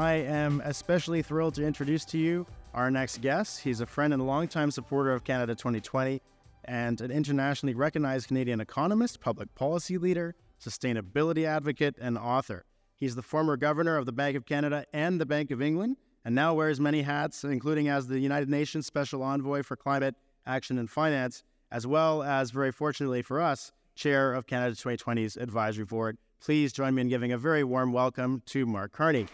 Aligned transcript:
I 0.00 0.14
am 0.14 0.62
especially 0.64 1.20
thrilled 1.20 1.56
to 1.56 1.62
introduce 1.66 2.06
to 2.06 2.16
you 2.16 2.46
our 2.72 2.90
next 2.90 3.20
guest. 3.20 3.60
He's 3.60 3.82
a 3.82 3.86
friend 3.86 4.14
and 4.14 4.26
longtime 4.26 4.70
supporter 4.70 5.12
of 5.12 5.24
Canada 5.24 5.54
2020 5.54 6.22
and 6.64 6.98
an 7.02 7.10
internationally 7.10 7.74
recognized 7.74 8.28
Canadian 8.28 8.62
economist, 8.62 9.20
public 9.20 9.54
policy 9.54 9.98
leader, 9.98 10.34
sustainability 10.58 11.44
advocate, 11.44 11.96
and 12.00 12.16
author. 12.16 12.64
He's 12.96 13.14
the 13.14 13.20
former 13.20 13.58
governor 13.58 13.98
of 13.98 14.06
the 14.06 14.12
Bank 14.12 14.38
of 14.38 14.46
Canada 14.46 14.86
and 14.94 15.20
the 15.20 15.26
Bank 15.26 15.50
of 15.50 15.60
England, 15.60 15.98
and 16.24 16.34
now 16.34 16.54
wears 16.54 16.80
many 16.80 17.02
hats, 17.02 17.44
including 17.44 17.88
as 17.88 18.06
the 18.06 18.20
United 18.20 18.48
Nations 18.48 18.86
Special 18.86 19.22
Envoy 19.22 19.62
for 19.62 19.76
Climate 19.76 20.14
Action 20.46 20.78
and 20.78 20.88
Finance, 20.88 21.42
as 21.70 21.86
well 21.86 22.22
as, 22.22 22.52
very 22.52 22.72
fortunately 22.72 23.20
for 23.20 23.38
us, 23.38 23.70
chair 23.96 24.32
of 24.32 24.46
Canada 24.46 24.74
2020's 24.74 25.36
advisory 25.36 25.84
board. 25.84 26.16
Please 26.40 26.72
join 26.72 26.94
me 26.94 27.02
in 27.02 27.08
giving 27.10 27.32
a 27.32 27.38
very 27.38 27.64
warm 27.64 27.92
welcome 27.92 28.42
to 28.46 28.64
Mark 28.64 28.92
Carney. 28.92 29.26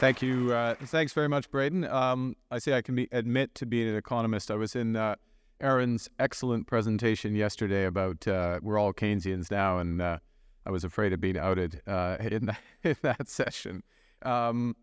Thank 0.00 0.22
you. 0.22 0.50
Uh, 0.54 0.76
thanks 0.76 1.12
very 1.12 1.28
much, 1.28 1.50
Braden. 1.50 1.84
Um, 1.84 2.34
I 2.50 2.58
say 2.58 2.72
I 2.72 2.80
can 2.80 2.94
be, 2.94 3.06
admit 3.12 3.54
to 3.56 3.66
being 3.66 3.86
an 3.86 3.96
economist. 3.96 4.50
I 4.50 4.54
was 4.54 4.74
in 4.74 4.96
uh, 4.96 5.16
Aaron's 5.60 6.08
excellent 6.18 6.66
presentation 6.66 7.34
yesterday 7.34 7.84
about 7.84 8.26
uh, 8.26 8.60
we're 8.62 8.78
all 8.78 8.94
Keynesians 8.94 9.50
now, 9.50 9.76
and 9.76 10.00
uh, 10.00 10.16
I 10.64 10.70
was 10.70 10.84
afraid 10.84 11.12
of 11.12 11.20
being 11.20 11.36
outed 11.36 11.82
uh, 11.86 12.16
in, 12.20 12.46
that, 12.46 12.60
in 12.82 12.96
that 13.02 13.28
session. 13.28 13.82
Um, 14.22 14.74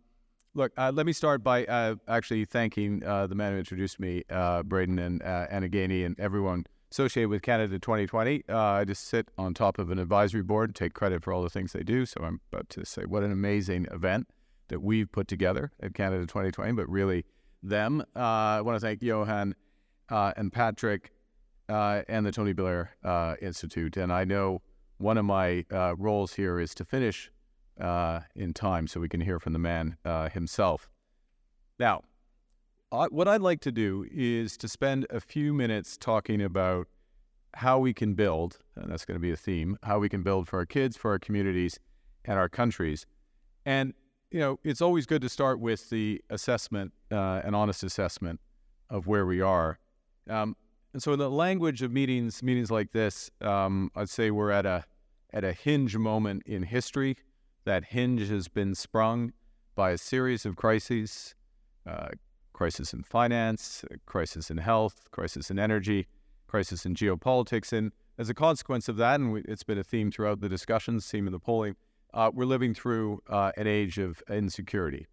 look, 0.53 0.72
uh, 0.77 0.91
let 0.94 1.08
me 1.08 1.13
start 1.13 1.44
by 1.44 1.66
actually 2.08 2.45
thanking 2.45 2.99
the 2.99 3.34
man 3.34 3.53
who 3.53 3.58
introduced 3.58 3.99
me, 3.99 4.23
Braden 4.66 4.99
and 4.99 5.23
uh, 5.23 5.47
Anagani, 5.52 6.05
and 6.05 6.16
everyone 6.20 6.67
associated 6.91 7.30
with 7.30 7.41
Canada 7.41 7.80
2020. 7.80 8.44
I 8.49 8.86
just 8.86 9.08
sit 9.08 9.31
on 9.36 9.55
top 9.55 9.80
of 9.80 9.89
an 9.89 9.97
advisory 9.97 10.44
board, 10.44 10.70
and 10.70 10.75
take 10.75 10.94
credit 10.94 11.23
for 11.23 11.33
all 11.33 11.42
the 11.42 11.49
things 11.49 11.73
they 11.73 11.81
do. 11.81 12.05
So 12.05 12.22
I'm 12.23 12.39
about 12.53 12.70
to 12.70 12.86
say 12.86 13.05
what 13.05 13.23
an 13.23 13.31
amazing 13.31 13.88
event 13.92 14.27
that 14.70 14.82
we've 14.82 15.12
put 15.12 15.28
together 15.28 15.72
at 15.82 15.94
Canada 15.94 16.26
2020, 16.26 16.73
but 16.73 16.90
really 16.90 17.26
them. 17.64 18.02
Uh, 18.16 18.20
I 18.20 18.62
want 18.62 18.76
to 18.76 18.80
thank 18.80 19.02
Johan 19.02 19.56
uh, 20.10 20.34
and 20.38 20.52
Patrick 20.52 21.12
uh, 21.70 22.04
and 22.08 22.26
the 22.26 22.32
Tony 22.32 22.54
Blair 22.54 22.92
uh, 23.04 23.36
Institute. 23.42 23.98
And 23.98 24.12
I 24.12 24.23
know 24.23 24.62
one 24.98 25.18
of 25.18 25.26
my 25.26 25.66
uh, 25.72 25.95
roles 25.98 26.34
here 26.34 26.60
is 26.60 26.73
to 26.76 26.86
finish 26.86 27.32
uh, 27.80 28.22
in 28.36 28.54
time 28.54 28.88
so 28.88 29.00
we 29.00 29.10
can 29.10 29.22
hear 29.22 29.40
from 29.40 29.54
the 29.54 29.60
man 29.60 29.98
himself. 30.32 30.90
Now, 31.80 32.02
what 32.90 33.28
I'd 33.28 33.42
like 33.42 33.60
to 33.62 33.72
do 33.72 34.06
is 34.12 34.58
to 34.58 34.68
spend 34.68 35.06
a 35.10 35.20
few 35.20 35.54
minutes 35.54 35.98
talking 35.98 36.42
about 36.42 36.88
how 37.54 37.80
we 37.80 37.94
can 37.94 38.14
build, 38.14 38.60
and 38.76 38.92
that's 38.92 39.06
going 39.06 39.16
to 39.16 39.22
be 39.22 39.32
a 39.32 39.36
theme, 39.36 39.78
how 39.84 40.00
we 40.00 40.10
can 40.10 40.23
build 40.23 40.48
for 40.48 40.60
our 40.60 40.66
kids, 40.66 40.95
for 40.95 41.12
our 41.12 41.20
communities, 41.20 41.80
and 42.26 42.38
our 42.38 42.50
countries. 42.50 43.06
And 43.66 43.94
you 44.31 44.39
know, 44.39 44.59
it's 44.64 44.81
always 44.81 45.06
good 45.06 45.22
to 45.22 45.30
start 45.30 45.59
with 45.59 45.89
the 45.89 46.22
assessment, 46.30 46.94
uh, 47.11 47.42
an 47.44 47.56
honest 47.56 47.83
assessment 47.83 48.39
of 48.89 49.08
where 49.08 49.25
we 49.25 49.42
are. 49.42 49.80
Um, 50.30 50.56
and 50.94 51.02
so, 51.02 51.14
in 51.14 51.20
the 51.20 51.30
language 51.30 51.81
of 51.81 51.92
meetings, 51.92 52.44
meetings 52.44 52.72
like 52.72 52.92
this, 52.92 53.30
um, 53.42 53.92
I'd 53.95 54.09
say 54.09 54.31
we're 54.31 54.52
at 54.52 54.66
a 54.66 54.86
at 55.31 55.44
a 55.44 55.53
hinge 55.53 55.95
moment 55.95 56.44
in 56.45 56.64
history. 56.64 57.17
That 57.66 57.83
hinge 57.86 58.30
has 58.30 58.48
been 58.48 58.75
sprung 58.75 59.33
by 59.75 59.92
a 59.92 59.98
series 59.98 60.45
of 60.45 60.55
crises: 60.55 61.36
uh, 61.86 62.09
crisis 62.53 62.94
in 62.94 63.03
finance, 63.03 63.86
crisis 64.05 64.50
in 64.50 64.58
health, 64.58 65.09
crisis 65.11 65.52
in 65.52 65.59
energy, 65.59 66.08
crisis 66.48 66.86
in 66.86 66.95
geopolitics, 66.95 67.72
and 67.72 67.92
as 68.17 68.30
a 68.30 68.33
consequence 68.33 68.89
of 68.89 68.98
that, 68.98 69.20
and 69.20 69.31
we, 69.31 69.42
it's 69.48 69.64
been 69.64 69.78
a 69.78 69.83
theme 69.83 70.11
throughout 70.11 70.42
the 70.42 70.50
discussions, 70.50 71.09
theme 71.09 71.28
in 71.28 71.33
the 71.33 71.39
polling 71.39 71.75
uh, 72.13 72.31
we're 72.33 72.45
living 72.45 72.73
through 72.73 73.22
uh, 73.30 73.52
an 73.58 73.67
age 73.67 73.97
of 73.97 74.22
insecurity, 74.30 75.08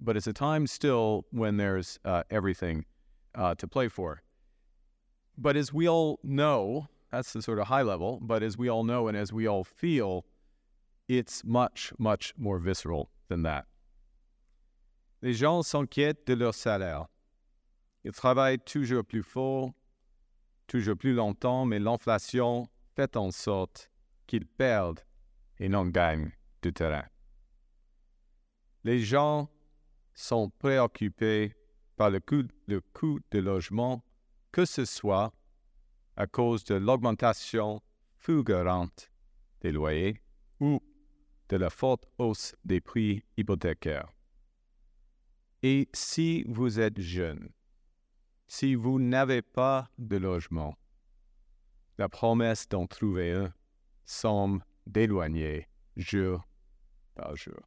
but 0.00 0.16
it's 0.16 0.26
a 0.26 0.32
time 0.32 0.66
still 0.66 1.24
when 1.30 1.56
there's 1.56 1.98
uh, 2.04 2.22
everything 2.30 2.84
uh, 3.34 3.54
to 3.54 3.66
play 3.66 3.88
for. 3.88 4.22
But 5.36 5.56
as 5.56 5.72
we 5.72 5.88
all 5.88 6.20
know, 6.22 6.88
that's 7.10 7.32
the 7.32 7.42
sort 7.42 7.58
of 7.58 7.66
high 7.66 7.82
level, 7.82 8.18
but 8.22 8.42
as 8.42 8.56
we 8.56 8.68
all 8.68 8.84
know 8.84 9.08
and 9.08 9.16
as 9.16 9.32
we 9.32 9.46
all 9.46 9.64
feel, 9.64 10.24
it's 11.08 11.44
much, 11.44 11.92
much 11.98 12.32
more 12.36 12.58
visceral 12.58 13.10
than 13.28 13.42
that. 13.42 13.66
Les 15.22 15.32
gens 15.32 15.66
s'inquiètent 15.66 16.26
de 16.26 16.34
leur 16.34 16.54
salaire. 16.54 17.06
Ils 18.04 18.12
travaillent 18.12 18.58
toujours 18.58 19.04
plus 19.04 19.22
fort, 19.22 19.72
toujours 20.66 20.96
plus 20.96 21.14
longtemps, 21.14 21.64
mais 21.64 21.78
l'inflation 21.78 22.68
fait 22.94 23.16
en 23.16 23.30
sorte 23.30 23.88
qu'ils 24.26 24.46
perdent 24.46 25.00
et 25.58 25.68
non 25.68 25.86
gagne 25.86 26.32
du 26.62 26.72
terrain. 26.72 27.06
Les 28.84 29.00
gens 29.00 29.48
sont 30.14 30.50
préoccupés 30.50 31.54
par 31.96 32.10
le 32.10 32.20
coût, 32.20 32.46
le 32.66 32.80
coût 32.80 33.20
de 33.30 33.38
logement, 33.38 34.04
que 34.52 34.64
ce 34.64 34.84
soit 34.84 35.32
à 36.16 36.26
cause 36.26 36.64
de 36.64 36.74
l'augmentation 36.74 37.80
fulgurante 38.16 39.10
des 39.60 39.72
loyers 39.72 40.20
ou 40.60 40.80
de 41.48 41.56
la 41.56 41.70
forte 41.70 42.06
hausse 42.18 42.54
des 42.64 42.80
prix 42.80 43.22
hypothécaires. 43.36 44.08
Et 45.62 45.88
si 45.92 46.44
vous 46.46 46.78
êtes 46.78 47.00
jeune, 47.00 47.50
si 48.46 48.74
vous 48.74 49.00
n'avez 49.00 49.42
pas 49.42 49.90
de 49.98 50.16
logement, 50.16 50.76
la 51.98 52.08
promesse 52.08 52.68
d'en 52.68 52.86
trouver 52.86 53.32
un 53.32 53.52
semble 54.04 54.64
d'éloigner 54.90 55.66
jour 55.96 56.44
par 57.14 57.36
jour. 57.36 57.62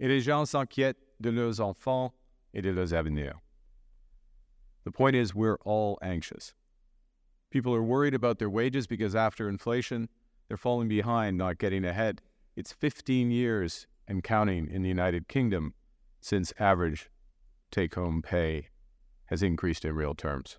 Et 0.00 0.08
les 0.08 0.20
gens 0.20 0.44
s'inquiètent 0.44 1.02
de 1.20 1.30
leurs 1.30 1.60
enfants 1.60 2.12
et 2.54 2.60
de 2.60 2.70
leurs 2.70 2.92
avenirs. 2.92 3.40
The 4.84 4.90
point 4.90 5.14
is, 5.14 5.34
we're 5.34 5.58
all 5.64 5.98
anxious. 6.02 6.54
People 7.50 7.74
are 7.74 7.82
worried 7.82 8.14
about 8.14 8.38
their 8.38 8.50
wages 8.50 8.86
because 8.86 9.14
after 9.14 9.48
inflation, 9.48 10.08
they're 10.48 10.56
falling 10.56 10.88
behind, 10.88 11.38
not 11.38 11.58
getting 11.58 11.84
ahead. 11.84 12.20
It's 12.56 12.72
15 12.72 13.30
years 13.30 13.86
and 14.08 14.24
counting 14.24 14.68
in 14.68 14.82
the 14.82 14.88
United 14.88 15.28
Kingdom 15.28 15.74
since 16.20 16.52
average 16.58 17.10
take 17.70 17.94
home 17.94 18.22
pay 18.22 18.68
has 19.26 19.42
increased 19.42 19.84
in 19.84 19.94
real 19.94 20.14
terms. 20.14 20.58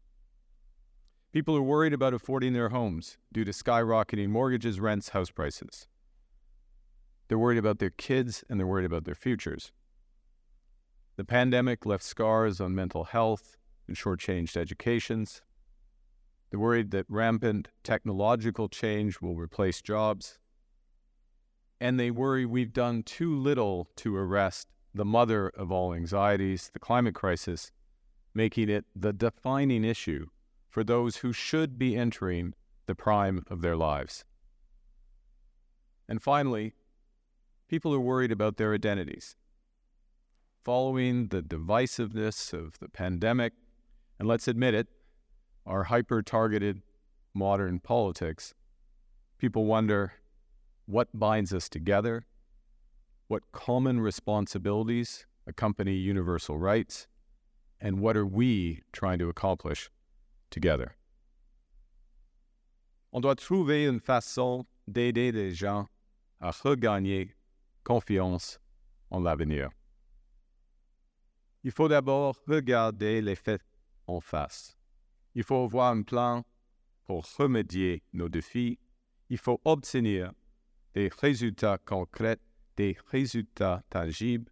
People 1.34 1.58
are 1.58 1.64
worried 1.64 1.94
about 1.94 2.14
affording 2.14 2.54
their 2.54 2.70
homes 2.70 3.18
due 3.34 3.44
to 3.44 3.50
skyrocketing 3.50 4.30
mortgages, 4.30 4.80
rents, 4.80 5.10
house 5.10 5.32
prices. 5.32 5.88
They're 7.28 7.40
worried 7.40 7.58
about 7.58 7.80
their 7.80 7.90
kids 7.90 8.44
and 8.48 8.60
they're 8.60 8.68
worried 8.68 8.86
about 8.86 9.06
their 9.06 9.16
futures. 9.16 9.72
The 11.16 11.26
pandemic 11.26 11.88
left 11.88 12.04
scars 12.04 12.62
on 12.62 12.76
mental 12.76 13.06
health 13.06 13.58
and 13.88 13.98
shortchanged 13.98 14.56
educations. 14.56 15.42
They're 16.52 16.60
worried 16.60 16.92
that 16.92 17.08
rampant 17.10 17.70
technological 17.84 18.70
change 18.70 19.20
will 19.20 19.36
replace 19.36 19.82
jobs. 19.82 20.38
And 21.82 22.00
they 22.00 22.12
worry 22.12 22.46
we've 22.46 22.74
done 22.74 23.02
too 23.02 23.36
little 23.36 23.88
to 23.96 24.16
arrest 24.16 24.68
the 24.94 25.04
mother 25.04 25.50
of 25.50 25.72
all 25.72 25.96
anxieties, 25.96 26.70
the 26.74 26.80
climate 26.80 27.16
crisis, 27.16 27.72
making 28.36 28.70
it 28.70 28.86
the 28.96 29.14
defining 29.14 29.84
issue 29.84 30.28
for 30.74 30.84
those 30.84 31.18
who 31.18 31.32
should 31.32 31.78
be 31.78 31.96
entering 31.96 32.56
the 32.88 32.96
prime 32.96 33.44
of 33.48 33.62
their 33.62 33.78
lives. 33.78 34.26
And 36.10 36.20
finally, 36.20 36.74
people 37.70 37.94
are 37.94 38.00
worried 38.00 38.32
about 38.32 38.58
their 38.58 38.74
identities. 38.74 39.36
Following 40.66 41.28
the 41.28 41.44
divisiveness 41.44 42.54
of 42.54 42.80
the 42.80 42.90
pandemic, 42.90 43.54
and 44.18 44.28
let's 44.28 44.48
admit 44.48 44.74
it, 44.74 44.88
our 45.68 45.84
hyper 45.84 46.24
targeted 46.24 46.82
modern 47.36 47.80
politics, 47.80 48.56
people 49.38 49.66
wonder 49.66 50.14
what 50.88 51.08
binds 51.14 51.54
us 51.54 51.70
together, 51.70 52.26
what 53.28 53.44
common 53.52 54.02
responsibilities 54.02 55.28
accompany 55.46 55.94
universal 55.94 56.58
rights, 56.58 57.08
and 57.80 58.00
what 58.00 58.18
are 58.18 58.26
we 58.26 58.82
trying 58.92 59.20
to 59.20 59.30
accomplish 59.30 59.92
together. 60.54 60.96
On 63.12 63.20
doit 63.20 63.36
trouver 63.36 63.86
une 63.86 64.00
façon 64.00 64.66
d'aider 64.88 65.32
les 65.32 65.54
gens 65.54 65.88
à 66.40 66.52
regagner 66.52 67.36
confiance 67.84 68.60
en 69.10 69.20
l'avenir. 69.22 69.70
Il 71.64 71.72
faut 71.72 71.88
d'abord 71.88 72.36
regarder 72.48 73.22
les 73.22 73.36
faits 73.36 73.62
en 74.08 74.20
face. 74.20 74.78
Il 75.36 75.44
faut 75.44 75.64
avoir 75.64 75.92
un 75.92 76.04
plan 76.04 76.44
pour 77.06 77.26
remédier 77.38 78.04
nos 78.14 78.30
défis. 78.30 78.78
Il 79.30 79.38
faut 79.38 79.62
obtenir 79.64 80.32
des 80.94 81.10
résultats 81.22 81.78
concrets, 81.78 82.40
des 82.76 82.98
résultats 83.08 83.82
tangibles. 83.90 84.52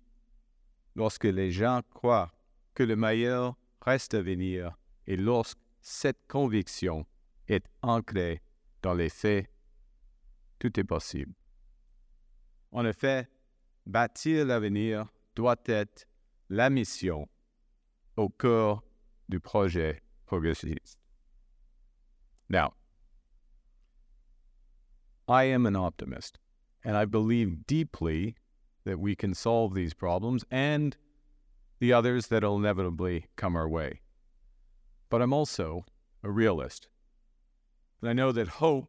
Lorsque 0.96 1.26
les 1.26 1.52
gens 1.52 1.82
croient 1.94 2.32
que 2.74 2.84
le 2.84 2.96
meilleur 2.96 3.56
reste 3.82 4.14
à 4.14 4.22
venir 4.22 4.78
et 5.08 5.18
lorsque 5.18 5.60
cette 5.82 6.28
conviction 6.28 7.06
est 7.48 7.66
ancrée 7.82 8.42
dans 8.82 8.94
les 8.94 9.10
faits, 9.10 9.48
tout 10.60 10.80
est 10.80 10.84
possible. 10.84 11.34
En 12.72 12.86
effet, 12.86 13.28
bâtir 13.86 14.46
l'avenir 14.46 15.08
doit 15.36 15.62
être 15.66 16.08
la 16.50 16.70
mission 16.70 17.28
au 18.16 18.30
cœur 18.30 18.84
du 19.30 19.40
projet 19.40 20.02
progressiste. 20.26 20.98
Now, 22.50 22.74
I 25.28 25.46
am 25.46 25.66
an 25.66 25.76
optimist, 25.76 26.40
and 26.84 26.98
I 26.98 27.06
believe 27.06 27.66
deeply 27.66 28.36
that 28.84 29.00
we 29.00 29.16
can 29.16 29.34
solve 29.34 29.74
these 29.74 29.94
problems 29.94 30.44
and 30.52 30.98
the 31.80 31.94
others 31.94 32.28
that'll 32.28 32.58
inevitably 32.58 33.26
come 33.38 33.56
our 33.56 33.70
way. 33.70 34.01
But 35.12 35.22
I'm 35.22 35.34
also 35.34 35.84
a 36.24 36.32
realist. 36.32 36.88
And 38.00 38.10
I 38.10 38.14
know 38.14 38.32
that 38.32 38.48
hope 38.48 38.88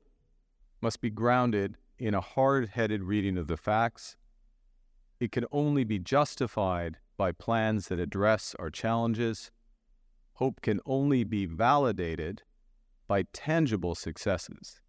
must 0.80 1.00
be 1.00 1.10
grounded 1.10 1.76
in 1.98 2.14
a 2.14 2.20
hard 2.20 2.68
headed 2.68 3.02
reading 3.02 3.36
of 3.36 3.48
the 3.48 3.56
facts. 3.56 4.16
It 5.18 5.32
can 5.32 5.46
only 5.50 5.82
be 5.82 5.98
justified 5.98 6.98
by 7.16 7.32
plans 7.32 7.88
that 7.88 7.98
address 7.98 8.54
our 8.60 8.70
challenges. 8.70 9.50
Hope 10.34 10.62
can 10.62 10.78
only 10.86 11.24
be 11.24 11.44
validated 11.44 12.42
by 13.08 13.24
tangible 13.32 13.96
successes. 13.96 14.80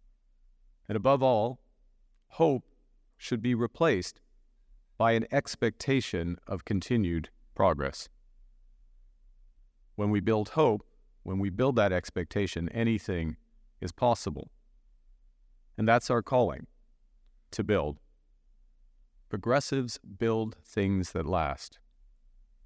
And 0.88 0.94
above 0.94 1.20
all, 1.20 1.58
hope 2.28 2.62
should 3.18 3.42
be 3.42 3.56
replaced 3.56 4.20
by 4.96 5.12
an 5.12 5.26
expectation 5.32 6.36
of 6.46 6.64
continued 6.64 7.30
progress. 7.56 8.08
When 9.96 10.10
we 10.10 10.20
build 10.20 10.50
hope, 10.50 10.86
when 11.24 11.38
we 11.38 11.50
build 11.50 11.76
that 11.76 11.92
expectation, 11.92 12.68
anything 12.68 13.36
is 13.80 13.90
possible. 13.90 14.50
And 15.76 15.88
that's 15.88 16.10
our 16.10 16.22
calling 16.22 16.66
to 17.50 17.64
build. 17.64 17.98
Progressives 19.28 19.98
build 19.98 20.56
things 20.64 21.12
that 21.12 21.26
last 21.26 21.80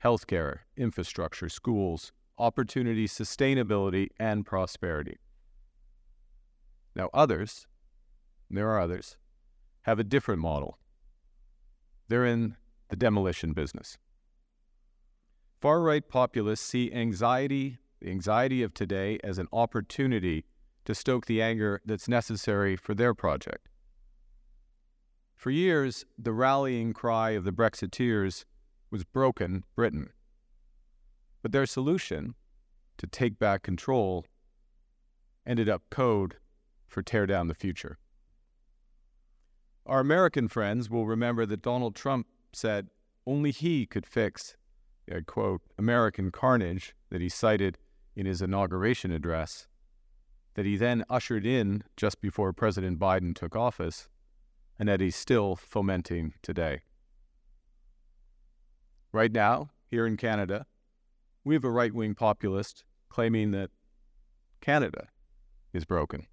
healthcare, 0.04 0.58
infrastructure, 0.76 1.48
schools, 1.48 2.12
opportunity, 2.38 3.08
sustainability, 3.08 4.08
and 4.20 4.46
prosperity. 4.46 5.16
Now, 6.94 7.10
others, 7.12 7.66
there 8.48 8.68
are 8.70 8.80
others, 8.80 9.16
have 9.82 9.98
a 9.98 10.04
different 10.04 10.40
model. 10.40 10.78
They're 12.08 12.26
in 12.26 12.56
the 12.90 12.96
demolition 12.96 13.52
business. 13.52 13.98
Far 15.60 15.80
right 15.80 16.08
populists 16.08 16.60
see 16.60 16.92
anxiety, 16.92 17.78
the 18.00 18.10
anxiety 18.10 18.62
of 18.62 18.74
today, 18.74 19.18
as 19.24 19.38
an 19.38 19.48
opportunity 19.52 20.44
to 20.84 20.94
stoke 20.94 21.26
the 21.26 21.42
anger 21.42 21.80
that's 21.84 22.08
necessary 22.08 22.76
for 22.76 22.94
their 22.94 23.14
project. 23.14 23.68
For 25.34 25.50
years, 25.50 26.04
the 26.18 26.32
rallying 26.32 26.92
cry 26.92 27.30
of 27.30 27.44
the 27.44 27.52
Brexiteers 27.52 28.44
was 28.90 29.04
broken 29.04 29.64
Britain. 29.76 30.10
But 31.42 31.52
their 31.52 31.66
solution 31.66 32.34
to 32.96 33.06
take 33.06 33.38
back 33.38 33.62
control 33.62 34.24
ended 35.46 35.68
up 35.68 35.82
code 35.90 36.36
for 36.88 37.02
tear 37.02 37.26
down 37.26 37.48
the 37.48 37.54
future. 37.54 37.98
Our 39.86 40.00
American 40.00 40.48
friends 40.48 40.90
will 40.90 41.06
remember 41.06 41.46
that 41.46 41.62
Donald 41.62 41.94
Trump 41.94 42.26
said 42.52 42.88
only 43.26 43.50
he 43.50 43.86
could 43.86 44.06
fix, 44.06 44.56
quote, 45.26 45.62
American 45.78 46.30
carnage 46.30 46.94
that 47.10 47.20
he 47.20 47.28
cited 47.28 47.78
in 48.18 48.26
his 48.26 48.42
inauguration 48.42 49.12
address, 49.12 49.68
that 50.54 50.66
he 50.66 50.76
then 50.76 51.04
ushered 51.08 51.46
in 51.46 51.84
just 51.96 52.20
before 52.20 52.52
President 52.52 52.98
Biden 52.98 53.32
took 53.32 53.54
office, 53.54 54.08
and 54.76 54.88
that 54.88 55.00
he's 55.00 55.14
still 55.14 55.54
fomenting 55.54 56.34
today. 56.42 56.80
Right 59.12 59.30
now, 59.30 59.70
here 59.86 60.04
in 60.04 60.16
Canada, 60.16 60.66
we 61.44 61.54
have 61.54 61.62
a 61.62 61.70
right 61.70 61.94
wing 61.94 62.16
populist 62.16 62.82
claiming 63.08 63.52
that 63.52 63.70
Canada 64.60 65.06
is 65.72 65.84
broken. 65.84 66.26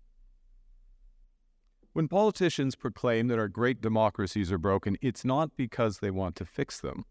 When 1.93 2.07
politicians 2.07 2.75
proclaim 2.75 3.27
that 3.27 3.37
our 3.37 3.47
great 3.47 3.79
democracies 3.79 4.51
are 4.51 4.57
broken, 4.57 4.97
it's 5.03 5.23
not 5.23 5.55
because 5.55 5.99
they 5.99 6.09
want 6.09 6.35
to 6.37 6.45
fix 6.45 6.81
them. 6.81 7.05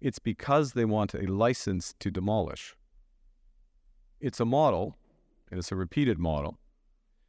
It's 0.00 0.20
because 0.20 0.74
they 0.74 0.84
want 0.84 1.12
a 1.12 1.26
license 1.26 1.92
to 1.98 2.12
demolish. 2.12 2.76
It's 4.20 4.40
a 4.40 4.44
model, 4.44 4.96
and 5.50 5.58
it's 5.58 5.72
a 5.72 5.76
repeated 5.76 6.18
model, 6.18 6.58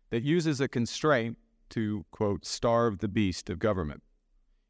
that 0.10 0.24
uses 0.24 0.60
a 0.60 0.68
constraint 0.68 1.38
to, 1.70 2.06
quote, 2.12 2.46
starve 2.46 3.00
the 3.00 3.08
beast 3.08 3.50
of 3.50 3.60
government 3.60 4.04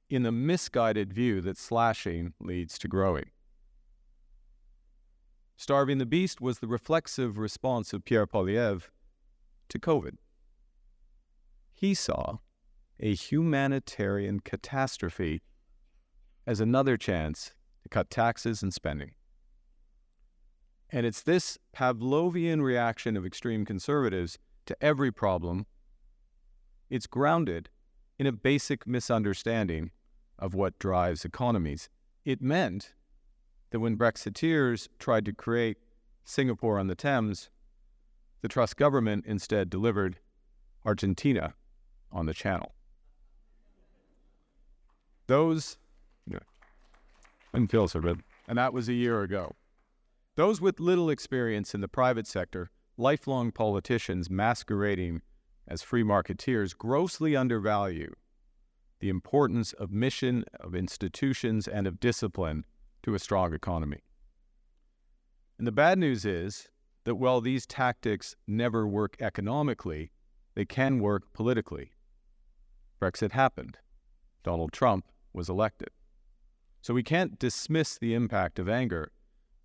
in 0.10 0.24
the 0.24 0.32
misguided 0.32 1.14
view 1.14 1.42
that 1.42 1.58
slashing 1.58 2.34
leads 2.40 2.78
to 2.78 2.88
growing. 2.88 3.32
Starving 5.56 5.98
the 5.98 6.06
beast 6.06 6.42
was 6.42 6.60
the 6.60 6.68
reflexive 6.68 7.38
response 7.38 7.94
of 7.94 8.04
Pierre 8.06 8.28
Poilievre 8.28 8.90
to 9.70 9.80
COVID. 9.80 10.18
He 11.74 11.94
saw 11.94 12.38
a 13.00 13.16
humanitarian 13.16 14.42
catastrophe 14.42 15.42
as 16.46 16.60
another 16.60 16.98
chance 16.98 17.54
to 17.82 17.90
cut 17.90 18.10
taxes 18.10 18.62
and 18.62 18.74
spending. 18.74 19.12
And 20.92 21.06
it's 21.06 21.22
this 21.22 21.58
Pavlovian 21.74 22.62
reaction 22.62 23.16
of 23.16 23.26
extreme 23.26 23.64
conservatives 23.64 24.38
to 24.66 24.76
every 24.84 25.12
problem. 25.12 25.66
It's 26.90 27.08
grounded 27.08 27.70
in 28.20 28.28
a 28.28 28.32
basic 28.34 28.86
misunderstanding 28.86 29.92
of 30.38 30.54
what 30.54 30.78
drives 30.80 31.24
economies. 31.24 31.90
It 32.26 32.42
meant 32.42 32.94
that 33.70 33.80
when 33.80 33.98
Brexiteers 33.98 34.90
tried 35.00 35.24
to 35.26 35.34
create 35.34 35.78
Singapore 36.26 36.78
on 36.78 36.88
the 36.88 36.96
Thames, 36.96 37.50
the 38.42 38.50
Truss 38.50 38.74
government 38.74 39.26
instead 39.26 39.70
delivered 39.70 40.20
Argentina 40.86 41.54
on 42.12 42.26
the 42.26 42.34
Channel. 42.34 42.74
Those, 45.28 45.78
yeah, 46.28 46.40
and 47.54 47.72
feels 47.72 47.96
a 47.96 48.00
bit, 48.00 48.18
and 48.48 48.58
that 48.58 48.74
was 48.74 48.90
a 48.90 48.94
year 48.94 49.22
ago. 49.22 49.56
Those 50.42 50.60
with 50.60 50.80
little 50.80 51.12
experience 51.12 51.76
in 51.76 51.82
the 51.82 51.88
private 51.88 52.26
sector, 52.26 52.72
lifelong 52.98 53.52
politicians 53.52 54.28
masquerading 54.28 55.22
as 55.68 55.84
free 55.84 56.02
marketeers, 56.02 56.76
grossly 56.76 57.36
undervalue 57.36 58.12
the 59.02 59.10
importance 59.10 59.72
of 59.74 59.92
mission, 59.92 60.44
of 60.60 60.74
institutions, 60.74 61.68
and 61.68 61.86
of 61.86 62.00
discipline 62.00 62.66
to 63.04 63.14
a 63.14 63.20
strong 63.20 63.54
economy. 63.54 64.00
And 65.60 65.68
the 65.68 65.72
bad 65.72 66.00
news 66.00 66.26
is 66.26 66.70
that 67.04 67.18
while 67.18 67.40
these 67.40 67.68
tactics 67.68 68.36
never 68.48 68.88
work 68.88 69.18
economically, 69.20 70.12
they 70.56 70.66
can 70.66 70.98
work 70.98 71.32
politically. 71.34 71.92
Brexit 73.00 73.34
happened. 73.34 73.78
Donald 74.42 74.74
Trump 74.74 75.06
was 75.34 75.50
elected. 75.50 75.90
So 76.82 76.96
we 76.96 77.04
can't 77.04 77.38
dismiss 77.38 78.00
the 78.00 78.16
impact 78.16 78.58
of 78.58 78.68
anger, 78.68 79.12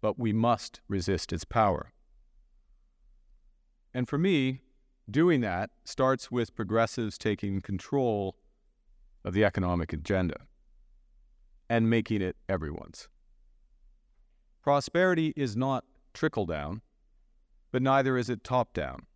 but 0.01 0.19
we 0.19 0.33
must 0.33 0.81
resist 0.89 1.33
its 1.33 1.45
power. 1.45 1.93
And 3.95 4.09
for 4.09 4.19
me, 4.19 4.61
doing 5.11 5.41
that 5.41 5.71
starts 5.85 6.31
with 6.31 6.55
progressives 6.55 7.17
taking 7.17 7.61
control 7.61 8.37
of 9.25 9.35
the 9.35 9.45
economic 9.45 9.93
agenda 9.93 10.37
and 11.69 11.91
making 11.91 12.23
it 12.23 12.37
everyone's. 12.49 13.09
Prosperity 14.63 15.33
is 15.37 15.57
not 15.57 15.85
trickle 16.13 16.47
down, 16.47 16.83
but 17.73 17.83
neither 17.83 18.17
is 18.17 18.31
it 18.31 18.45
top 18.45 18.73
down. 18.73 19.07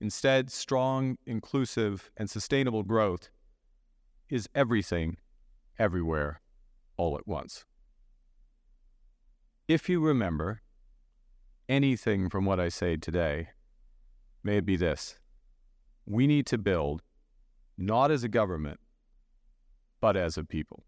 Instead, 0.00 0.50
strong, 0.50 1.18
inclusive, 1.26 2.10
and 2.16 2.30
sustainable 2.30 2.82
growth 2.82 3.30
is 4.30 4.48
everything, 4.54 5.18
everywhere, 5.78 6.40
all 6.96 7.18
at 7.18 7.26
once. 7.26 7.66
If 9.70 9.88
you 9.88 10.00
remember 10.00 10.62
anything 11.68 12.28
from 12.28 12.44
what 12.44 12.58
I 12.58 12.70
say 12.70 12.96
today, 12.96 13.50
may 14.42 14.56
it 14.56 14.66
be 14.66 14.74
this 14.74 15.20
we 16.04 16.26
need 16.26 16.46
to 16.46 16.58
build, 16.58 17.02
not 17.78 18.10
as 18.10 18.24
a 18.24 18.28
government, 18.28 18.80
but 20.00 20.16
as 20.16 20.36
a 20.36 20.42
people. 20.42 20.82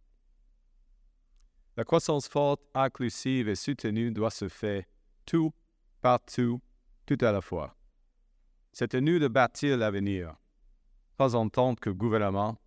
La 1.76 1.84
croissance 1.84 2.26
forte, 2.26 2.58
inclusive 2.74 3.48
et 3.48 3.56
soutenue 3.56 4.10
doit 4.10 4.32
se 4.32 4.48
faire 4.48 4.82
tout, 5.26 5.52
partout, 6.02 6.60
tout 7.06 7.24
à 7.24 7.30
la 7.30 7.40
fois. 7.40 7.76
C'est 8.72 8.96
à 8.96 9.00
nous 9.00 9.20
de 9.20 9.28
bâtir 9.28 9.76
l'avenir, 9.76 10.34
pas 11.16 11.36
en 11.36 11.48
tant 11.48 11.76
que 11.76 11.90
gouvernement, 11.90 12.58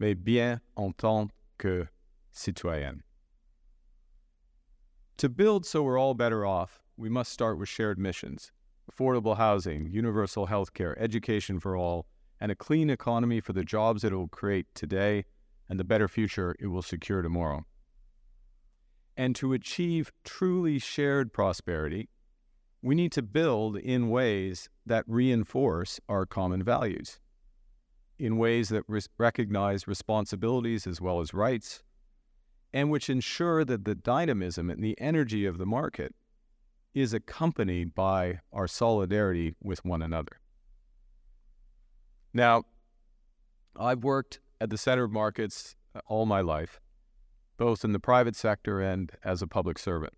mais 0.00 0.16
bien 0.16 0.60
en 0.74 0.90
tant 0.90 1.28
que 1.56 1.86
citoyen. 2.32 3.05
To 5.18 5.30
build 5.30 5.64
so 5.64 5.82
we're 5.82 5.98
all 5.98 6.12
better 6.12 6.44
off, 6.44 6.82
we 6.98 7.08
must 7.08 7.32
start 7.32 7.58
with 7.58 7.70
shared 7.70 7.98
missions 7.98 8.52
affordable 8.92 9.36
housing, 9.36 9.90
universal 9.90 10.46
health 10.46 10.72
care, 10.72 10.96
education 10.98 11.58
for 11.58 11.74
all, 11.74 12.06
and 12.38 12.52
a 12.52 12.54
clean 12.54 12.88
economy 12.88 13.40
for 13.40 13.52
the 13.52 13.64
jobs 13.64 14.04
it 14.04 14.12
will 14.12 14.28
create 14.28 14.66
today 14.74 15.24
and 15.68 15.80
the 15.80 15.84
better 15.84 16.06
future 16.06 16.54
it 16.60 16.68
will 16.68 16.82
secure 16.82 17.20
tomorrow. 17.20 17.64
And 19.16 19.34
to 19.36 19.54
achieve 19.54 20.12
truly 20.22 20.78
shared 20.78 21.32
prosperity, 21.32 22.10
we 22.80 22.94
need 22.94 23.10
to 23.12 23.22
build 23.22 23.76
in 23.76 24.10
ways 24.10 24.68
that 24.84 25.04
reinforce 25.08 25.98
our 26.08 26.26
common 26.26 26.62
values, 26.62 27.18
in 28.18 28.36
ways 28.36 28.68
that 28.68 28.84
res- 28.86 29.08
recognize 29.18 29.88
responsibilities 29.88 30.86
as 30.86 31.00
well 31.00 31.20
as 31.20 31.34
rights, 31.34 31.82
and 32.76 32.90
which 32.90 33.08
ensure 33.08 33.64
that 33.64 33.86
the 33.86 33.94
dynamism 33.94 34.68
and 34.68 34.84
the 34.84 35.00
energy 35.00 35.46
of 35.46 35.56
the 35.56 35.64
market 35.64 36.14
is 36.92 37.14
accompanied 37.14 37.94
by 37.94 38.38
our 38.52 38.68
solidarity 38.68 39.54
with 39.62 39.82
one 39.82 40.02
another. 40.02 40.40
Now, 42.34 42.64
I've 43.76 44.04
worked 44.04 44.40
at 44.60 44.68
the 44.68 44.76
center 44.76 45.04
of 45.04 45.10
markets 45.10 45.74
uh, 45.94 46.00
all 46.06 46.26
my 46.26 46.42
life, 46.42 46.78
both 47.56 47.82
in 47.82 47.92
the 47.92 47.98
private 47.98 48.36
sector 48.36 48.82
and 48.82 49.10
as 49.24 49.40
a 49.40 49.46
public 49.46 49.78
servant. 49.78 50.12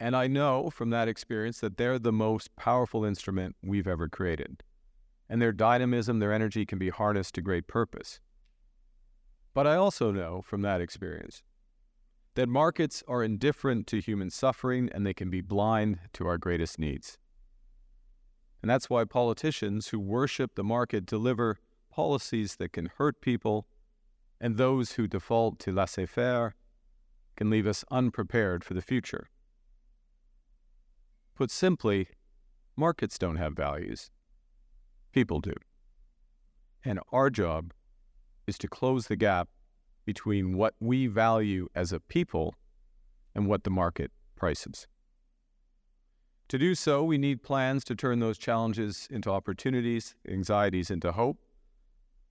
And 0.00 0.16
I 0.16 0.28
know 0.28 0.70
from 0.70 0.88
that 0.90 1.08
experience 1.08 1.60
that 1.60 1.76
they're 1.76 1.98
the 1.98 2.10
most 2.10 2.56
powerful 2.56 3.04
instrument 3.04 3.54
we've 3.62 3.86
ever 3.86 4.08
created. 4.08 4.62
And 5.28 5.42
their 5.42 5.52
dynamism, 5.52 6.20
their 6.20 6.32
energy 6.32 6.64
can 6.64 6.78
be 6.78 6.88
harnessed 6.88 7.34
to 7.34 7.42
great 7.42 7.66
purpose. 7.66 8.18
But 9.58 9.66
I 9.66 9.74
also 9.74 10.12
know 10.12 10.40
from 10.40 10.62
that 10.62 10.80
experience 10.80 11.42
that 12.36 12.48
markets 12.48 13.02
are 13.08 13.24
indifferent 13.24 13.88
to 13.88 14.00
human 14.00 14.30
suffering 14.30 14.88
and 14.94 15.04
they 15.04 15.12
can 15.12 15.30
be 15.30 15.40
blind 15.40 15.98
to 16.12 16.28
our 16.28 16.38
greatest 16.38 16.78
needs. 16.78 17.18
And 18.62 18.70
that's 18.70 18.88
why 18.88 19.02
politicians 19.02 19.88
who 19.88 19.98
worship 19.98 20.54
the 20.54 20.62
market 20.62 21.04
deliver 21.06 21.58
policies 21.90 22.54
that 22.60 22.72
can 22.72 22.88
hurt 22.98 23.20
people, 23.20 23.66
and 24.40 24.56
those 24.56 24.92
who 24.92 25.08
default 25.08 25.58
to 25.58 25.72
laissez 25.72 26.06
faire 26.06 26.54
can 27.36 27.50
leave 27.50 27.66
us 27.66 27.84
unprepared 27.90 28.62
for 28.62 28.74
the 28.74 28.80
future. 28.80 29.28
Put 31.34 31.50
simply, 31.50 32.06
markets 32.76 33.18
don't 33.18 33.38
have 33.38 33.54
values, 33.54 34.12
people 35.10 35.40
do. 35.40 35.54
And 36.84 37.00
our 37.10 37.28
job 37.28 37.72
is 38.48 38.58
to 38.58 38.66
close 38.66 39.06
the 39.06 39.16
gap 39.16 39.48
between 40.06 40.56
what 40.56 40.74
we 40.80 41.06
value 41.06 41.68
as 41.74 41.92
a 41.92 42.00
people 42.00 42.54
and 43.34 43.46
what 43.46 43.62
the 43.62 43.70
market 43.70 44.10
prices. 44.36 44.88
To 46.48 46.58
do 46.58 46.74
so, 46.74 47.04
we 47.04 47.18
need 47.18 47.42
plans 47.42 47.84
to 47.84 47.94
turn 47.94 48.20
those 48.20 48.38
challenges 48.38 49.06
into 49.10 49.30
opportunities, 49.30 50.14
anxieties 50.26 50.90
into 50.90 51.12
hope. 51.12 51.36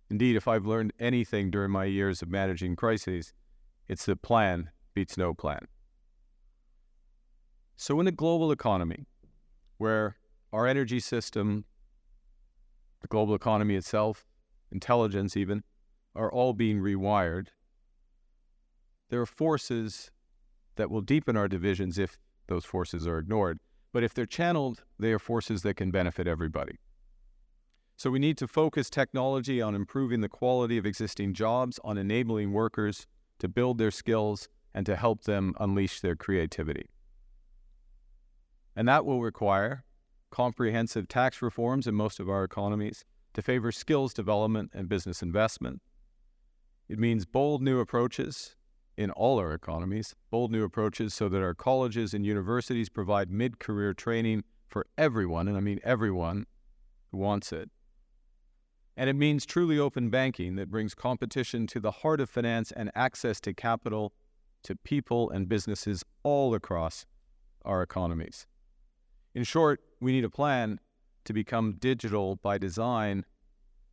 Indeed, 0.09 0.35
if 0.35 0.47
I've 0.47 0.65
learned 0.65 0.91
anything 0.99 1.51
during 1.51 1.69
my 1.69 1.85
years 1.85 2.23
of 2.23 2.29
managing 2.29 2.75
crises, 2.75 3.31
it's 3.87 4.05
that 4.05 4.23
plan 4.23 4.71
beats 4.95 5.17
no 5.17 5.35
plan. 5.35 5.67
So, 7.75 7.99
in 7.99 8.07
a 8.07 8.11
global 8.11 8.51
economy 8.51 9.05
where 9.77 10.15
our 10.51 10.65
energy 10.65 10.99
system, 10.99 11.65
the 13.01 13.07
global 13.07 13.35
economy 13.35 13.75
itself, 13.75 14.25
intelligence 14.71 15.37
even, 15.37 15.63
are 16.17 16.31
all 16.31 16.53
being 16.53 16.79
rewired, 16.79 17.47
there 19.09 19.21
are 19.21 19.25
forces 19.25 20.11
that 20.75 20.89
will 20.89 21.01
deepen 21.01 21.37
our 21.37 21.47
divisions 21.47 21.97
if 21.97 22.17
those 22.47 22.65
forces 22.65 23.07
are 23.07 23.19
ignored. 23.19 23.59
But 23.93 24.03
if 24.03 24.13
they're 24.13 24.25
channeled, 24.25 24.83
they 24.99 25.11
are 25.11 25.19
forces 25.19 25.61
that 25.61 25.75
can 25.75 25.91
benefit 25.91 26.27
everybody. 26.27 26.77
So 27.95 28.11
we 28.11 28.19
need 28.19 28.37
to 28.37 28.47
focus 28.47 28.89
technology 28.89 29.61
on 29.61 29.73
improving 29.73 30.21
the 30.21 30.29
quality 30.29 30.77
of 30.77 30.85
existing 30.85 31.33
jobs, 31.33 31.79
on 31.83 31.97
enabling 31.97 32.51
workers 32.51 33.07
to 33.39 33.47
build 33.47 33.77
their 33.77 33.91
skills 33.91 34.49
and 34.73 34.85
to 34.85 34.95
help 34.95 35.23
them 35.23 35.55
unleash 35.59 36.01
their 36.01 36.15
creativity. 36.15 36.89
And 38.75 38.87
that 38.87 39.05
will 39.05 39.21
require 39.21 39.83
comprehensive 40.29 41.07
tax 41.07 41.41
reforms 41.41 41.87
in 41.87 41.95
most 41.95 42.19
of 42.19 42.29
our 42.29 42.43
economies 42.43 43.03
to 43.33 43.41
favor 43.41 43.71
skills 43.71 44.13
development 44.13 44.71
and 44.73 44.87
business 44.87 45.23
investment. 45.23 45.81
It 46.89 46.99
means 46.99 47.25
bold 47.25 47.61
new 47.61 47.79
approaches 47.79 48.55
in 48.95 49.11
all 49.11 49.39
our 49.39 49.53
economies, 49.53 50.15
bold 50.31 50.51
new 50.51 50.63
approaches 50.63 51.13
so 51.13 51.27
that 51.29 51.41
our 51.41 51.53
colleges 51.53 52.13
and 52.13 52.25
universities 52.25 52.87
provide 52.89 53.29
mid 53.29 53.59
career 53.59 53.93
training 53.93 54.43
for 54.67 54.85
everyone, 54.97 55.47
and 55.47 55.57
I 55.57 55.59
mean 55.59 55.79
everyone 55.83 56.45
who 57.11 57.17
wants 57.17 57.51
it. 57.51 57.69
And 58.95 59.09
it 59.09 59.15
means 59.15 59.45
truly 59.45 59.77
open 59.77 60.09
banking 60.09 60.55
that 60.55 60.71
brings 60.71 60.95
competition 60.95 61.67
to 61.67 61.79
the 61.79 61.91
heart 61.91 62.19
of 62.19 62.29
finance 62.29 62.71
and 62.71 62.89
access 62.95 63.39
to 63.41 63.53
capital 63.53 64.13
to 64.63 64.75
people 64.75 65.29
and 65.29 65.47
businesses 65.47 66.03
all 66.23 66.55
across 66.55 67.05
our 67.63 67.83
economies. 67.83 68.47
In 69.35 69.43
short, 69.43 69.81
we 69.99 70.13
need 70.13 70.23
a 70.23 70.29
plan 70.29 70.79
to 71.25 71.33
become 71.33 71.73
digital 71.73 72.37
by 72.37 72.57
design 72.57 73.25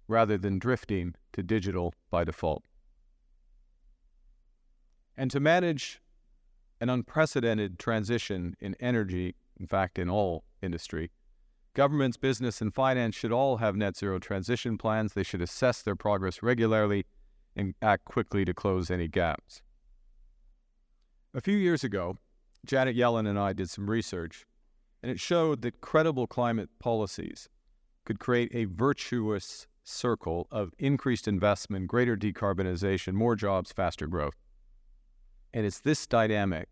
rather 0.09 0.39
than 0.39 0.59
drifting 0.59 1.15
to 1.33 1.43
digital 1.43 1.93
by 2.11 2.25
default. 2.25 2.65
And 5.17 5.31
to 5.31 5.41
manage 5.41 6.01
an 6.81 6.89
unprecedented 6.89 7.79
transition 7.79 8.57
in 8.61 8.75
energy, 8.81 9.37
in 9.59 9.67
fact, 9.67 9.99
in 9.99 10.09
all 10.09 10.45
industry, 10.61 11.11
governments, 11.75 12.17
business, 12.17 12.61
and 12.61 12.75
finance 12.75 13.15
should 13.15 13.33
all 13.33 13.59
have 13.59 13.77
net 13.77 13.97
zero 13.97 14.19
transition 14.19 14.77
plans. 14.77 15.13
They 15.13 15.23
should 15.23 15.43
assess 15.43 15.83
their 15.83 15.97
progress 15.97 16.43
regularly 16.43 17.07
and 17.57 17.75
act 17.81 18.05
quickly 18.05 18.45
to 18.45 18.55
close 18.55 18.91
any 18.91 19.09
gaps. 19.09 19.63
A 21.33 21.41
few 21.41 21.57
years 21.57 21.85
ago, 21.85 22.17
Janet 22.65 22.97
Yellen 22.97 23.29
and 23.29 23.39
I 23.39 23.53
did 23.53 23.71
some 23.71 23.91
research 23.91 24.47
and 25.05 25.11
it 25.11 25.21
showed 25.21 25.61
that 25.61 25.83
credible 25.83 26.27
climate 26.27 26.71
policies 26.79 27.51
could 28.07 28.19
create 28.19 28.51
a 28.55 28.65
virtuous 28.65 29.67
circle 29.83 30.49
of 30.51 30.73
increased 30.79 31.29
investment, 31.29 31.89
greater 31.89 32.17
decarbonization, 32.17 33.13
more 33.13 33.37
jobs, 33.37 33.71
faster 33.71 34.07
growth. 34.07 34.44
And 35.55 35.65
it's 35.65 35.79
this 35.79 36.05
dynamic 36.07 36.69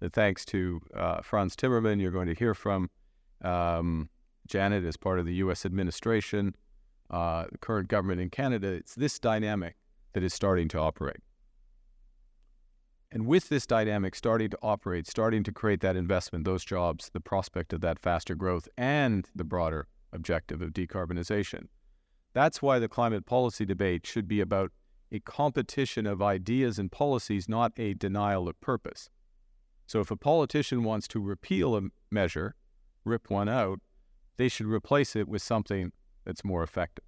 that, 0.00 0.12
thanks 0.12 0.44
to 0.46 0.80
uh, 0.94 1.22
Frans 1.22 1.54
Timmermans, 1.54 2.00
you're 2.00 2.10
going 2.10 2.26
to 2.26 2.34
hear 2.34 2.52
from 2.52 2.90
um, 3.42 4.10
Janet 4.48 4.84
as 4.84 4.96
part 4.96 5.20
of 5.20 5.24
the 5.24 5.34
U.S. 5.34 5.64
administration, 5.64 6.56
uh, 7.10 7.44
the 7.50 7.58
current 7.58 7.86
government 7.86 8.20
in 8.20 8.28
Canada. 8.28 8.66
It's 8.72 8.96
this 8.96 9.20
dynamic 9.20 9.76
that 10.14 10.24
is 10.24 10.34
starting 10.34 10.66
to 10.68 10.80
operate. 10.80 11.20
And 13.12 13.24
with 13.26 13.48
this 13.48 13.66
dynamic 13.66 14.16
starting 14.16 14.50
to 14.50 14.58
operate, 14.62 15.06
starting 15.06 15.44
to 15.44 15.52
create 15.52 15.80
that 15.80 15.94
investment, 15.94 16.44
those 16.44 16.64
jobs, 16.64 17.10
the 17.12 17.20
prospect 17.20 17.72
of 17.72 17.80
that 17.82 18.00
faster 18.00 18.34
growth, 18.34 18.68
and 18.76 19.28
the 19.34 19.44
broader 19.44 19.86
objective 20.12 20.60
of 20.60 20.70
decarbonization. 20.70 21.68
That's 22.34 22.60
why 22.60 22.80
the 22.80 22.88
climate 22.88 23.26
policy 23.26 23.64
debate 23.64 24.06
should 24.06 24.26
be 24.26 24.40
about 24.40 24.72
a 25.10 25.20
competition 25.20 26.06
of 26.06 26.20
ideas 26.20 26.78
and 26.78 26.92
policies, 26.92 27.48
not 27.48 27.72
a 27.78 27.94
denial 27.94 28.48
of 28.48 28.60
purpose. 28.60 29.10
So 29.86 30.00
if 30.00 30.10
a 30.10 30.16
politician 30.16 30.84
wants 30.84 31.08
to 31.08 31.20
repeal 31.20 31.76
a 31.76 31.82
measure, 32.10 32.54
rip 33.04 33.30
one 33.30 33.48
out, 33.48 33.80
they 34.36 34.48
should 34.48 34.66
replace 34.66 35.16
it 35.16 35.28
with 35.28 35.42
something 35.42 35.92
that's 36.24 36.44
more 36.44 36.62
effective. 36.62 37.04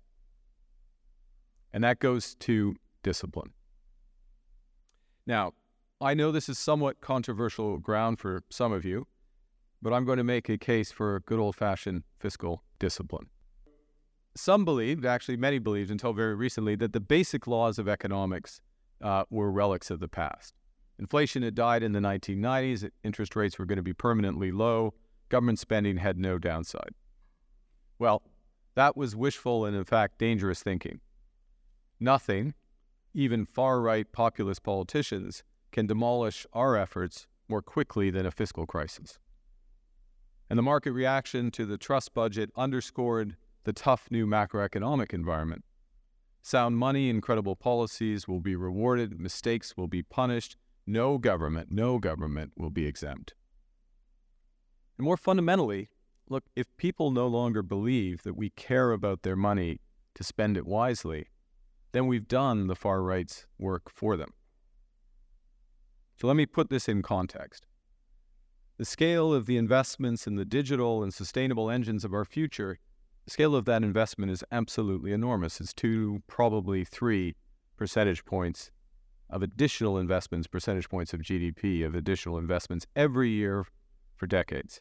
And 1.73 1.85
that 1.85 2.00
goes 2.00 2.35
to 2.37 2.75
discipline. 3.02 3.52
Now, 5.26 5.52
I 6.00 6.14
know 6.14 6.33
this 6.33 6.49
is 6.49 6.59
somewhat 6.59 7.00
controversial 7.02 7.78
ground 7.78 8.19
for 8.19 8.42
some 8.50 8.73
of 8.73 8.85
you, 8.85 9.07
but 9.83 9.92
I'm 9.92 10.04
going 10.04 10.19
to 10.19 10.25
make 10.25 10.49
a 10.49 10.59
case 10.59 10.90
for 10.90 11.21
good 11.26 11.38
old 11.38 11.57
fashioned 11.57 12.02
fiscal 12.19 12.64
discipline. 12.78 13.26
Some 14.37 14.64
believed, 14.64 15.04
actually, 15.04 15.37
many 15.37 15.58
believed 15.58 15.90
until 15.90 16.12
very 16.12 16.34
recently, 16.34 16.76
that 16.76 16.92
the 16.92 17.00
basic 17.00 17.46
laws 17.46 17.78
of 17.78 17.88
economics 17.88 18.60
uh, 19.00 19.25
were 19.30 19.50
relics 19.50 19.90
of 19.90 20.00
the 20.00 20.08
past. 20.08 20.54
Inflation 20.99 21.42
had 21.42 21.54
died 21.54 21.82
in 21.82 21.92
the 21.92 22.00
1990s, 22.00 22.90
interest 23.02 23.34
rates 23.34 23.58
were 23.58 23.64
going 23.64 23.76
to 23.78 23.82
be 23.82 23.94
permanently 23.94 24.52
low, 24.52 24.94
government 25.30 25.58
spending 25.58 25.96
had 25.96 26.18
no 26.18 26.38
downside. 26.38 26.94
Well, 27.99 28.22
that 28.75 28.96
was 28.96 29.16
wishful 29.16 29.64
and, 29.64 29.75
in 29.75 29.84
fact, 29.84 30.18
dangerous 30.18 30.62
thinking. 30.62 31.00
Nothing, 31.99 32.54
even 33.14 33.46
far 33.46 33.80
right 33.80 34.10
populist 34.12 34.62
politicians, 34.62 35.42
can 35.72 35.87
demolish 35.87 36.46
our 36.52 36.76
efforts 36.76 37.26
more 37.49 37.62
quickly 37.62 38.10
than 38.10 38.26
a 38.26 38.30
fiscal 38.30 38.66
crisis. 38.66 39.18
And 40.49 40.58
the 40.58 40.62
market 40.62 40.92
reaction 40.92 41.50
to 41.52 41.64
the 41.64 41.78
Truss 41.78 42.08
budget 42.08 42.50
underscored 42.56 43.37
the 43.64 43.73
tough 43.73 44.09
new 44.11 44.26
macroeconomic 44.26 45.12
environment. 45.12 45.64
Sound 46.43 46.76
money 46.76 47.11
and 47.11 47.23
credible 47.23 47.57
policies 47.57 48.26
will 48.26 48.40
be 48.40 48.57
rewarded, 48.57 49.21
mistakes 49.21 49.76
will 49.76 49.88
be 49.88 50.02
punished. 50.02 50.57
No 50.87 51.19
government, 51.19 51.71
no 51.71 51.99
government 51.99 52.52
will 52.57 52.71
be 52.71 52.87
exempt. 52.87 53.35
And 54.97 55.05
more 55.05 55.17
fundamentally, 55.17 55.88
look, 56.29 56.45
if 56.57 56.67
people 56.76 57.11
no 57.11 57.26
longer 57.26 57.62
believe 57.62 58.23
that 58.23 58.37
we 58.37 58.50
care 58.50 58.93
about 58.93 59.23
their 59.23 59.37
money 59.37 59.81
to 60.14 60.25
spend 60.25 60.57
it 60.57 60.67
wisely, 60.67 61.26
then 61.93 62.07
we've 62.07 62.29
done 62.29 62.67
the 62.67 62.76
far 62.76 63.02
right's 63.02 63.47
work 63.59 63.90
for 63.90 64.17
them. 64.17 64.33
So 66.17 66.26
let 66.26 66.37
me 66.37 66.47
put 66.47 66.71
this 66.71 66.88
in 66.88 67.02
context. 67.02 67.67
The 68.79 68.85
scale 68.85 69.35
of 69.35 69.47
the 69.47 69.57
investments 69.57 70.26
in 70.26 70.37
the 70.37 70.45
digital 70.45 71.02
and 71.02 71.12
sustainable 71.12 71.71
engines 71.71 72.05
of 72.05 72.14
our 72.14 72.25
future, 72.25 72.79
scale 73.26 73.54
of 73.54 73.64
that 73.66 73.82
investment 73.82 74.32
is 74.32 74.44
absolutely 74.50 75.12
enormous. 75.12 75.60
It's 75.60 75.72
two, 75.72 76.22
probably 76.26 76.84
three 76.84 77.36
percentage 77.76 78.24
points 78.24 78.70
of 79.30 79.42
additional 79.42 79.98
investments, 79.98 80.46
percentage 80.46 80.88
points 80.88 81.14
of 81.14 81.20
GDP, 81.20 81.86
of 81.86 81.94
additional 81.94 82.38
investments 82.38 82.86
every 82.96 83.30
year 83.30 83.64
for 84.16 84.26
decades. 84.26 84.80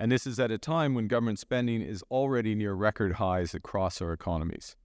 And 0.00 0.10
this 0.10 0.26
is 0.26 0.38
at 0.38 0.50
a 0.50 0.58
time 0.58 0.94
when 0.94 1.08
government 1.08 1.38
spending 1.38 1.82
is 1.82 2.02
already 2.10 2.54
near 2.54 2.72
record 2.72 3.14
highs 3.14 3.54
across 3.54 4.00
our 4.00 4.12
economies. 4.12 4.76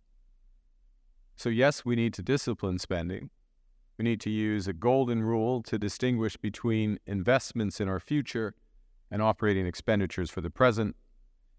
So, 1.35 1.49
yes, 1.49 1.85
we 1.85 1.95
need 1.95 2.13
to 2.15 2.21
discipline 2.21 2.79
spending. 2.79 3.29
We 3.97 4.03
need 4.03 4.21
to 4.21 4.29
use 4.29 4.67
a 4.67 4.73
golden 4.73 5.23
rule 5.23 5.61
to 5.63 5.77
distinguish 5.77 6.35
between 6.37 6.99
investments 7.05 7.79
in 7.79 7.87
our 7.87 7.99
future 7.99 8.55
and 9.11 9.21
operating 9.21 9.67
expenditures 9.67 10.31
for 10.31 10.41
the 10.41 10.49
present. 10.49 10.95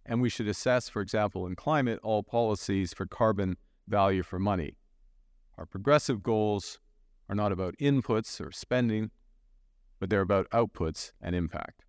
And 0.06 0.20
we 0.20 0.28
should 0.28 0.48
assess, 0.48 0.88
for 0.88 1.00
example, 1.00 1.46
in 1.46 1.56
climate, 1.56 1.98
all 2.02 2.22
policies 2.22 2.92
for 2.92 3.06
carbon 3.06 3.56
value 3.88 4.22
for 4.22 4.38
money. 4.38 4.76
Our 5.56 5.66
progressive 5.66 6.22
goals 6.22 6.78
are 7.28 7.34
not 7.34 7.52
about 7.52 7.76
inputs 7.78 8.40
or 8.40 8.52
spending, 8.52 9.10
but 9.98 10.10
they're 10.10 10.20
about 10.20 10.50
outputs 10.50 11.12
and 11.20 11.34
impact. 11.34 11.84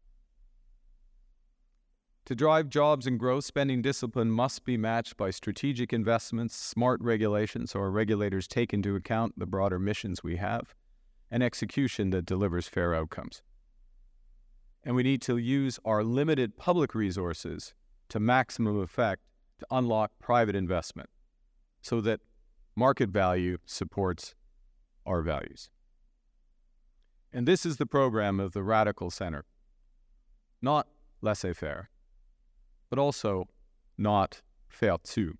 To 2.25 2.35
drive 2.35 2.69
jobs 2.69 3.05
and 3.05 3.19
growth, 3.19 3.45
spending 3.45 3.83
discipline 3.83 4.31
must 4.31 4.65
be 4.65 4.77
matched 4.77 5.15
by 5.15 5.29
strategic 5.29 5.93
investments, 5.93 6.55
smart 6.55 6.99
regulations, 7.01 7.71
so 7.71 7.79
our 7.79 7.91
regulators 7.91 8.47
take 8.47 8.73
into 8.73 8.95
account 8.95 9.37
the 9.37 9.45
broader 9.45 9.77
missions 9.77 10.23
we 10.23 10.37
have, 10.37 10.73
and 11.29 11.43
execution 11.43 12.09
that 12.09 12.25
delivers 12.25 12.67
fair 12.67 12.95
outcomes. 12.95 13.43
And 14.83 14.95
we 14.95 15.03
need 15.03 15.21
to 15.23 15.37
use 15.37 15.79
our 15.85 16.03
limited 16.03 16.57
public 16.57 16.95
resources 16.95 17.75
to 18.09 18.19
maximum 18.19 18.79
effect 18.79 19.21
to 19.59 19.65
unlock 19.71 20.11
private 20.19 20.55
investment 20.55 21.09
so 21.81 22.01
that 22.01 22.19
market 22.75 23.09
value 23.09 23.57
supports 23.65 24.35
our 25.05 25.21
values. 25.21 25.69
And 27.31 27.47
this 27.47 27.65
is 27.65 27.77
the 27.77 27.85
program 27.85 28.39
of 28.39 28.53
the 28.53 28.63
Radical 28.63 29.11
Center. 29.11 29.45
Not 30.61 30.87
laissez 31.21 31.53
faire, 31.53 31.89
but 32.89 32.97
also 32.97 33.47
not 33.97 34.41
faire 34.69 34.97
tout. 35.03 35.37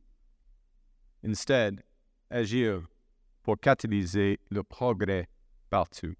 Instead, 1.23 1.83
agir 2.29 2.83
pour 3.43 3.57
catalyser 3.57 4.37
le 4.49 4.63
progrès 4.63 5.25
partout. 5.71 6.15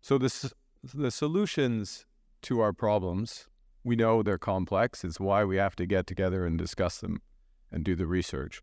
So 0.00 0.18
the, 0.18 0.52
the 0.82 1.10
solutions 1.10 2.06
to 2.42 2.60
our 2.60 2.72
problems, 2.72 3.46
we 3.84 3.96
know 3.96 4.22
they're 4.22 4.38
complex. 4.38 5.04
It's 5.04 5.20
why 5.20 5.44
we 5.44 5.56
have 5.56 5.76
to 5.76 5.86
get 5.86 6.06
together 6.06 6.46
and 6.46 6.58
discuss 6.58 6.98
them 6.98 7.22
and 7.70 7.84
do 7.84 7.94
the 7.94 8.06
research. 8.06 8.62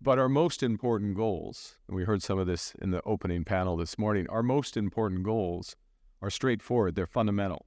But 0.00 0.18
our 0.18 0.28
most 0.28 0.62
important 0.62 1.16
goals, 1.16 1.76
and 1.88 1.96
we 1.96 2.04
heard 2.04 2.22
some 2.22 2.38
of 2.38 2.46
this 2.46 2.74
in 2.80 2.90
the 2.90 3.02
opening 3.04 3.44
panel 3.44 3.76
this 3.76 3.98
morning, 3.98 4.26
our 4.28 4.42
most 4.42 4.76
important 4.76 5.22
goals 5.22 5.74
are 6.20 6.30
straightforward, 6.30 6.94
they're 6.94 7.06
fundamental. 7.06 7.66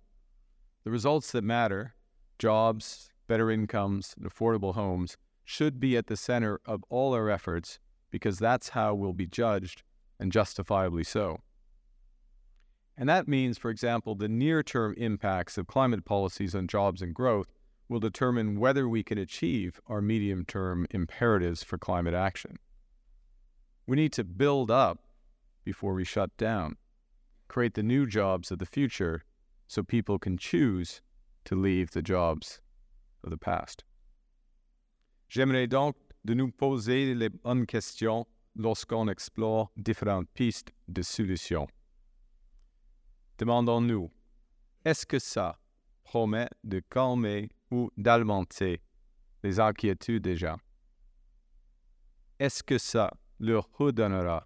The 0.84 0.92
results 0.92 1.32
that 1.32 1.44
matter 1.44 1.96
jobs, 2.38 3.10
better 3.28 3.52
incomes, 3.52 4.16
and 4.18 4.26
affordable 4.26 4.74
homes 4.74 5.18
should 5.44 5.80
be 5.80 5.98
at 5.98 6.08
the 6.08 6.16
center 6.16 6.60
of 6.66 6.84
all 6.90 7.14
our 7.14 7.30
efforts 7.30 7.80
because 8.12 8.40
that's 8.40 8.70
how 8.70 8.96
we'll 8.96 9.14
be 9.14 9.28
judged 9.28 9.84
and 10.20 10.32
justifiably 10.32 11.04
so. 11.04 11.42
And 13.00 13.08
that 13.08 13.30
means, 13.30 13.58
for 13.58 13.72
example, 13.72 14.14
the 14.14 14.28
near 14.28 14.62
term 14.62 14.94
impacts 14.98 15.58
of 15.58 15.68
climate 15.68 16.04
policies 16.04 16.54
on 16.54 16.68
jobs 16.68 17.02
and 17.02 17.16
growth 17.16 17.48
will 17.88 18.02
determine 18.02 18.60
whether 18.60 18.90
we 18.90 19.04
can 19.04 19.18
achieve 19.18 19.80
our 19.88 20.02
medium 20.02 20.44
term 20.44 20.86
imperatives 20.92 21.64
for 21.64 21.78
climate 21.78 22.14
action. 22.14 22.58
We 23.88 23.96
need 23.96 24.12
to 24.14 24.26
build 24.26 24.70
up 24.70 25.00
before 25.64 25.94
we 25.94 26.04
shut 26.04 26.36
down, 26.36 26.76
create 27.48 27.76
the 27.76 27.84
new 27.84 28.06
jobs 28.06 28.52
of 28.52 28.60
the 28.60 28.66
future 28.66 29.24
so 29.66 29.82
people 29.82 30.20
can 30.20 30.38
choose 30.38 31.02
to 31.46 31.56
leave 31.56 31.92
the 31.92 32.02
jobs 32.02 32.60
of 33.24 33.30
the 33.30 33.38
past. 33.38 33.86
J'aimerais 35.30 35.70
donc 35.70 35.96
de 36.26 36.36
nous 36.36 36.52
poser 36.52 37.16
les 37.16 37.30
bonnes 37.30 37.66
questions 37.66 38.26
lorsqu'on 38.58 39.08
explore 39.08 39.70
différentes 39.82 40.28
pistes 40.34 40.74
de 40.92 41.02
solutions. 41.02 41.70
Demandons-nous, 43.40 44.12
est-ce 44.84 45.06
que 45.06 45.18
ça 45.18 45.58
promet 46.04 46.50
de 46.66 46.82
calmer 46.90 47.50
ou 47.72 47.90
d'alimenter 47.96 48.82
les 49.44 49.62
inquiétudes 49.62 50.24
des 50.24 50.36
gens? 50.36 50.58
Est-ce 52.38 52.62
que 52.62 52.78
ça 52.78 53.10
leur 53.40 53.70
redonnera 53.72 54.46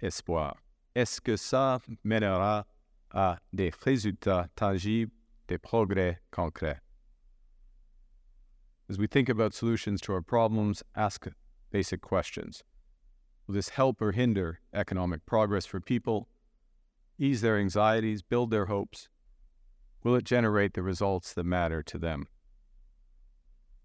espoir? 0.00 0.56
Est-ce 0.96 1.20
que 1.20 1.36
ça 1.36 1.78
mènera 2.02 2.66
à 3.12 3.38
des 3.52 3.70
résultats 3.84 4.48
tangibles, 4.56 5.12
des 5.46 5.58
progrès 5.58 6.20
concrets? 6.32 6.80
As 8.90 8.98
we 8.98 9.06
think 9.06 9.28
about 9.28 9.54
solutions 9.54 10.00
to 10.00 10.12
our 10.12 10.22
problems, 10.22 10.82
ask 10.96 11.28
basic 11.70 12.00
questions. 12.00 12.64
Will 13.46 13.54
this 13.54 13.68
help 13.68 14.02
or 14.02 14.10
hinder 14.10 14.58
economic 14.74 15.24
progress 15.26 15.64
for 15.64 15.80
people, 15.80 16.26
ease 17.18 17.40
their 17.40 17.58
anxieties, 17.58 18.22
build 18.22 18.50
their 18.50 18.66
hopes? 18.66 19.08
Will 20.02 20.14
it 20.14 20.24
generate 20.24 20.74
the 20.74 20.82
results 20.82 21.32
that 21.34 21.44
matter 21.44 21.82
to 21.82 21.98
them? 21.98 22.26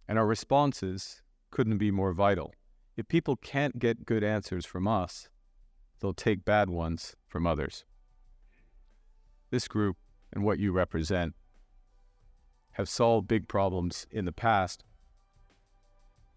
And 0.08 0.20
our 0.20 0.28
responses 0.28 1.22
couldn't 1.50 1.78
be 1.78 1.92
more 1.92 2.14
vital. 2.14 2.54
If 2.98 3.08
people 3.08 3.36
can't 3.38 3.80
get 3.80 4.06
good 4.06 4.24
answers 4.24 4.66
from 4.66 4.88
us, 4.88 5.30
they'll 6.00 6.14
take 6.14 6.46
bad 6.46 6.70
ones 6.70 7.16
from 7.28 7.48
others. 7.48 7.86
This 9.50 9.68
group 9.68 9.98
and 10.34 10.44
what 10.44 10.60
you 10.60 10.72
represent 10.72 11.34
have 12.74 12.88
solved 12.88 13.28
big 13.28 13.48
problems 13.48 14.08
in 14.12 14.26
the 14.26 14.32
past. 14.32 14.84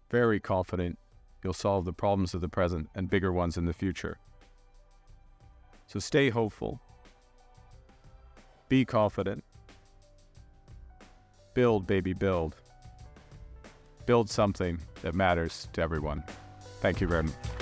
Very 0.09 0.39
confident 0.39 0.97
you'll 1.43 1.53
solve 1.53 1.85
the 1.85 1.93
problems 1.93 2.33
of 2.33 2.41
the 2.41 2.49
present 2.49 2.89
and 2.95 3.09
bigger 3.09 3.31
ones 3.31 3.57
in 3.57 3.65
the 3.65 3.73
future. 3.73 4.17
So 5.87 5.99
stay 5.99 6.29
hopeful, 6.29 6.81
be 8.69 8.85
confident, 8.85 9.43
build, 11.53 11.87
baby, 11.87 12.13
build 12.13 12.55
build 14.05 14.29
something 14.29 14.79
that 15.01 15.15
matters 15.15 15.67
to 15.73 15.81
everyone. 15.81 16.23
Thank 16.81 17.01
you 17.01 17.07
very 17.07 17.23
much. 17.23 17.54